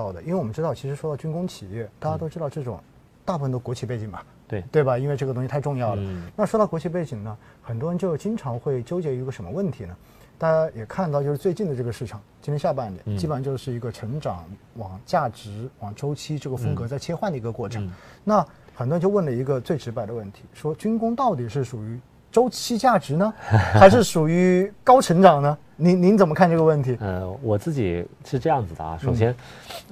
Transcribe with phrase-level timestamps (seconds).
[0.00, 2.80] 到的，因为我们知道，其实说到军工企业，大家都知道这种
[3.24, 4.96] 大部分都国企背景嘛，对对吧？
[4.96, 6.02] 因为这个东西太重要了。
[6.02, 9.94] 嗯那说到国企背景呢，很多人就经常会纠结于一个什么问题呢？
[10.38, 14.44] 大家也看到，就是最近的这个市场，今年下半年、嗯基本上就是一个成长
[14.76, 17.84] 往价值、往周期这个风格在切换的一个过程。
[17.86, 17.92] 嗯
[18.24, 22.00] 那很多人就问了一个最直白的问题，说军工到底是属于
[22.30, 25.56] 周期价值呢， 还是属于高成长呢？
[25.76, 26.96] 您您怎么看这个问题？
[27.00, 28.98] 呃，我自己是这样子的啊。
[29.00, 29.34] 首先，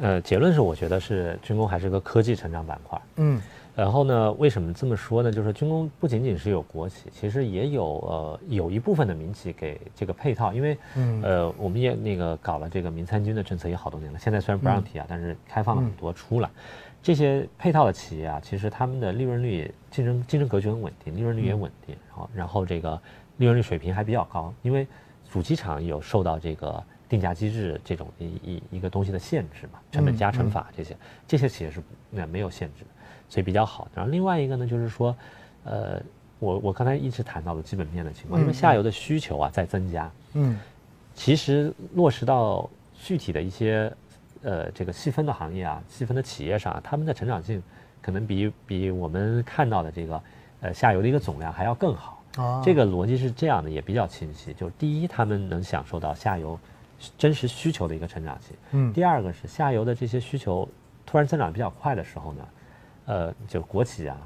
[0.00, 3.00] 呃，结论是我觉得是军工还是个科技成长板块。
[3.16, 3.40] 嗯
[3.74, 5.30] 然后呢，为什么这么说呢？
[5.30, 16.50] 就是军工不仅仅是有国企，其实也有呃有一部分的民企给这个配套，因为嗯呃我们也那个搞了这个民参军的政策也好多年了，现在虽然不让提啊，但是开放了很多出来。
[17.02, 23.00] 这些配套的企业啊，其实他们的利润率竞争竞争格局很稳定，利润率也稳定，然后然后这个
[23.38, 24.86] 利润率水平还比较高，因为
[25.30, 32.90] 主机厂有受到这个定价机制这种一一一个东西的限制嘛，成本加成法这些，这些企业是那没有限制的，
[33.28, 33.88] 所以比较好。
[33.94, 35.16] 然后另外一个呢，就是说，
[35.64, 36.02] 呃，
[36.38, 40.58] 我我刚才一直谈到的基本面的情况，因为下游的需求啊在增加，嗯。
[41.14, 43.92] 其实落实到具体的一些
[44.42, 47.62] 呃这个细分的行业啊、细分的企业上啊，他们的成长性
[48.00, 50.22] 可能比比我们看到的这个
[50.60, 52.22] 呃下游的一个总量还要更好。
[52.36, 54.52] 啊这个逻辑是这样的，也比较清晰。
[54.52, 56.58] 就是第一，他们能享受到下游
[57.16, 60.68] 真实需求的一个成长性；嗯第二个是下游的这些需求
[61.04, 62.48] 突然增长比较快的时候呢，
[63.06, 64.16] 呃，就国企啊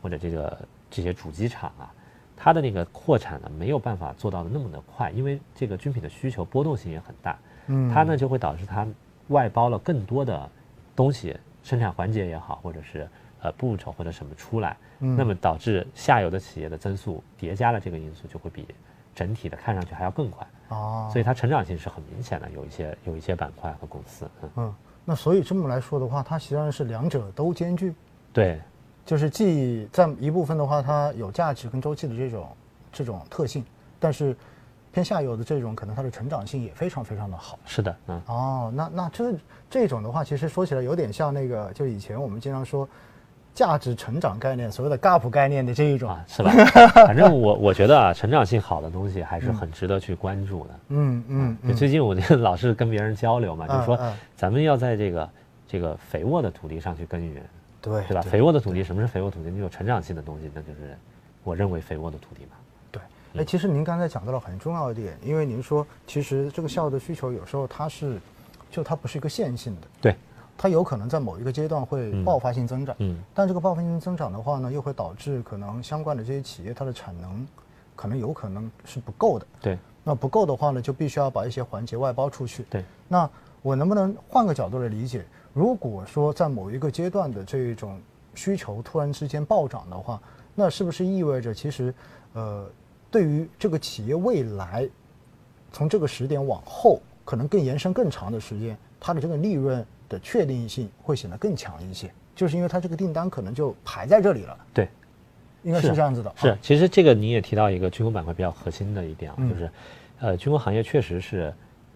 [0.00, 0.58] 或者这个
[0.90, 1.92] 这些主机厂啊，
[2.36, 8.86] 它的那个扩产呢没有办法做到的那么的快，因为这个军品的需求波动性也很大，嗯它呢就会导致它
[9.30, 10.48] 外包了更多的
[10.94, 13.08] 东西，生产环节也好，或者是
[13.40, 15.16] 呃步骤或者什么出来，嗯。
[15.16, 18.66] 那么导致下游的企业的增速叠加了这个因素，就会比
[19.14, 22.48] 整体的看上去还要更快，哦，所以它成长性是很明显的。
[22.50, 27.94] 有一些有一些板块和公司，嗯，嗯，那所以这么来说的话，它实际上是两者都兼具，
[28.32, 28.60] 对，
[29.04, 32.48] 就是既在一部分的话，它有价值跟周期的这种
[32.92, 33.64] 这种特性，
[33.98, 34.36] 但是
[34.92, 37.58] 偏下游的这种可能它的成长性也非常非常的好。
[37.64, 39.34] 是的，嗯，哦，那那这
[39.68, 42.88] 这种的话，其实说起来有点像那个，就以前我们经常说
[43.54, 46.10] 价值成长概念，所谓的 gap 概念的这一种。
[46.10, 46.50] 啊，是吧？
[47.06, 50.70] 反正我我觉得啊，成长性好的东西还是很值得去关注的。
[50.88, 53.98] 嗯嗯最近我就 老是跟别人交流嘛，就是说
[54.36, 55.30] 咱们要在这个
[55.68, 57.42] 这个肥沃的土地上去耕耘，
[57.80, 58.22] 对对吧？
[58.22, 59.50] 肥沃的土地，什么是肥沃土地？
[59.50, 60.96] 你有成长性的东西，那就是
[61.44, 62.56] 我认为肥沃的土地嘛。
[63.32, 68.20] 对，哎，其实您刚才讲到了很重要的点，因为您说其实这个校的需求有时候它是，
[68.70, 70.16] 就它不是一个线性的，对，
[70.56, 77.46] 它有可能在某一个阶段会嗯爆发性增长，嗯，但这个爆发性增长的话呢，又会导致可能相关的这些企业它的产能
[77.96, 82.64] 可能有可能是不够的，对那不够的话呢，就必须要把一些环节外包出去。
[82.70, 83.28] 对，那
[83.62, 85.24] 我能不能换个角度来理解？
[85.52, 88.00] 如果说在某一个阶段的这种
[88.34, 90.18] 需求突然之间暴涨的话，
[90.54, 91.92] 那是不是意味着其实，
[92.32, 92.64] 呃，
[93.10, 94.88] 对于这个企业未来，
[95.72, 102.10] 从这个时点往后，可能更延伸更长的时间，它的这个利润的确定性会显得更强一些？
[102.36, 104.88] 就是因为它这个订单可能就排在这里了，对，
[105.62, 106.32] 应该是是这样子的。
[106.36, 109.70] 是啊，，其实这个你也提到一个军工板块比较核心的一点啊，嗯就是，
[110.20, 111.52] 呃，军工行业确实是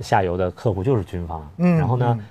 [0.00, 2.24] 下游的客户就是军方，嗯然后呢嗯，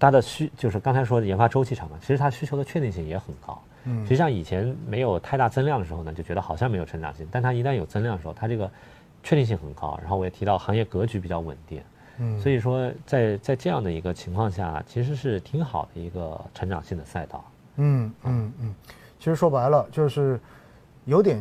[0.00, 3.62] 它的需就是刚才说的研发周期长嘛，其实它需求的确定性也很高。
[3.84, 4.02] 嗯。
[4.02, 8.70] 实际上以前没有太大增量的时候呢，就觉得好像没有成长性，但它一旦有增量的时候，它这个
[9.22, 9.98] 确定性很高。
[10.00, 11.82] 然后我也提到行业格局比较稳定，
[12.18, 12.40] 嗯。
[12.40, 17.44] 所以说在在这样的一个情况下，其实是挺好的一个成长性的赛道。
[17.76, 18.74] 嗯嗯嗯，
[19.18, 20.38] 其实说白了就是
[21.06, 21.38] 有点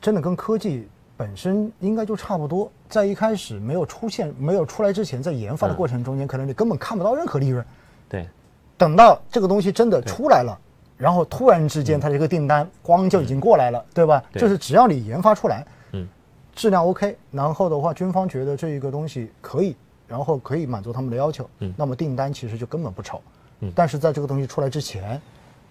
[0.00, 0.86] 真的跟科技
[1.16, 5.76] 本身应该就差不多，在一开始没有出现、没有出来之前，在研发的嗯。
[5.76, 7.64] 过程中间，可能你根本看不到任何利润。
[8.08, 8.28] 对，
[8.76, 10.58] 等到这个东西真的出来了，
[11.00, 14.22] 然后突然之间它这个订单光就已经过来了，对吧？
[14.34, 16.06] 就是只要你研发出来，嗯，
[16.54, 19.74] 质量 OK，然后的话，军方觉得这一个东西可以，
[20.06, 23.18] 然后可以满足他们的要求，嗯那么订单其实就根本不愁。
[23.60, 25.18] 嗯但是在这个东西出来之前，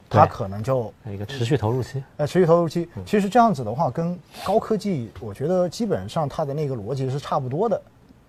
[0.10, 2.04] 它可能就一个持续投入期。
[2.18, 2.90] 呃持续投入期。
[2.96, 7.80] 嗯其实这样子的话，跟高科技，我觉得基本上它的那个逻辑是差不多的。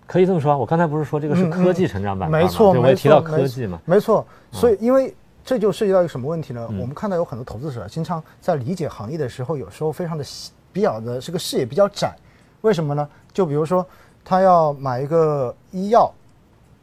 [0.05, 2.45] 可以这么说，我刚才不是说这个是嗯科技成长板块吗？
[2.45, 3.79] 没错，没对我也提到，科技嘛。
[3.85, 4.25] 没错。
[4.51, 6.67] 所以，因为这就涉及到一个什么问题呢？
[6.69, 10.23] 嗯我们看到有很多投资者经常在理解行业的时候，有时候非常的
[10.71, 12.15] 比较的这个视野比较窄。
[12.61, 13.07] 为什么呢？
[13.33, 13.85] 就比如说，
[14.23, 16.11] 他要买一个医药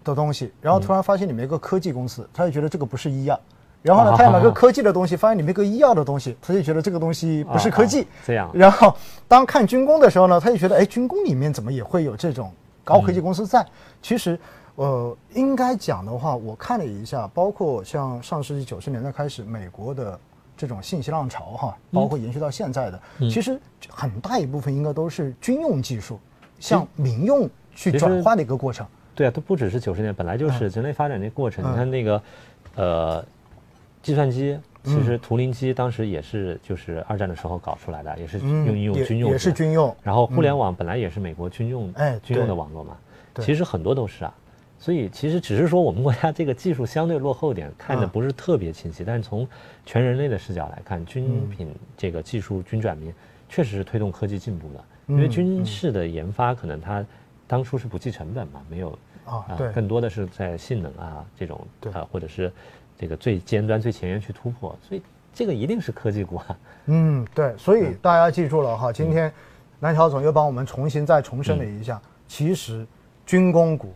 [0.03, 3.39] 的东西，然后突然发现里面有个科技公司，他就觉得这个不是医药。
[3.81, 8.09] 然后呢，他要买个科技的东西，发现里面有个医药的东西，他就觉得这个东西不是科技。
[8.27, 8.93] 这样然后
[9.29, 12.53] 当看军工的时候呢，他就觉得，哎，军工里面怎么也会有这种
[12.83, 13.65] 高科技公司在？
[14.03, 14.39] 其实
[14.79, 20.17] 呃，应该讲的话，我看了一下，包括像上世纪九十年代开始，美国的
[20.57, 26.21] 这种信息浪潮哈，包括延续到现在的，其实很大一部分应该都是军用技术
[26.61, 28.87] 向民用去转化的一个过程。
[29.17, 31.69] 对啊，都不只是九十年，本来就是人类发展的过程。
[31.69, 32.23] 你看那个，
[32.77, 33.25] 呃，
[34.01, 39.93] 计算机，其实图灵机当时也是就是二战的时候搞出来的，也是用应用军用，也是军用。
[40.05, 42.97] 然后互联网本来也是美国军用，哎，军用的网络嘛。
[43.41, 44.35] 其实很多都是啊，
[44.79, 49.05] 所以其实只是说我们国家这个技术相对落后点，看的不是特别清晰。
[49.05, 49.47] 但是从
[49.85, 53.13] 全人类的视角来看，军品这个技术军转民
[53.49, 54.85] 确实是推动科技进步的。
[55.09, 57.05] 因为军事的研发可能它
[57.47, 58.99] 当初是不计成本嘛，没有。
[59.25, 61.61] 啊，对，更多的是在性能啊这种，
[61.93, 62.51] 啊，或者是
[62.97, 65.03] 这个最尖端、最前沿去突破，所以
[65.35, 66.59] 这个一定是科技股啊。
[66.87, 69.31] 嗯，对，所以大家记住了哈，今天
[69.81, 72.87] 南桥总又帮我们重新再重申了一下，其实
[73.27, 73.93] 军工股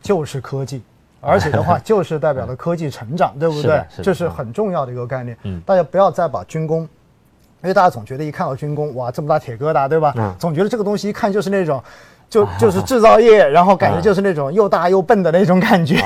[0.00, 0.82] 就是科技，
[1.20, 3.84] 而且的话 就是代表了科技成长，对不对？
[4.02, 5.36] 这是很重要的一个概念。
[5.42, 6.88] 嗯，大家不要再把军工，因
[7.68, 10.12] 为大家总觉得一看到军工，哇，这么大铁疙瘩，对吧？
[10.16, 11.82] 嗯，总觉得这个东西一看就是那种。
[12.30, 15.96] 就 就是制造业，然后感觉就是那种又大又笨的那种感觉。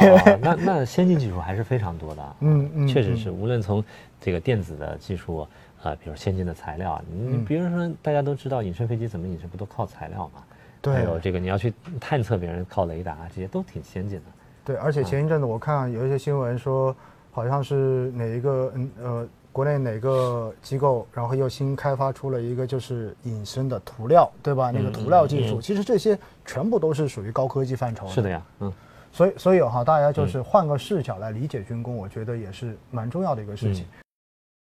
[0.40, 2.22] 那那先进技术还是非常多的。
[2.42, 3.82] 嗯嗯，确实是，无论从
[4.20, 5.38] 这个电子的技术
[5.82, 10.42] 啊，比如先进的材料，你比如说大家都知道隐身飞机怎么隐身，不都靠材料吗？
[10.82, 10.92] 对。
[10.92, 14.24] 还有这个你要去探测别人，靠雷达，这些都挺先进的。
[14.66, 16.94] 对，而且前一阵子我看有一些新闻说，
[17.30, 19.28] 好像是哪一个嗯呃。
[19.54, 24.70] 国内哪个机构，然后又新开发出了一个就是隐身的涂料，对吧？
[24.70, 28.08] 那个涂料技术，其实这些全部都是属于高科技范畴。
[28.08, 28.72] 是的呀，嗯，
[29.12, 33.84] 所以所以哈，大家就是换个视角来理解军工，我觉得也是蛮重要的一个事情。